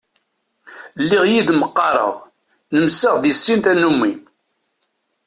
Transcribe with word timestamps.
Lliɣ 1.03 1.23
yid-m 1.31 1.61
qqareɣ, 1.69 2.13
nemseɣ 2.77 3.13
di 3.23 3.31
sin 3.33 3.59
tannumi. 3.63 4.11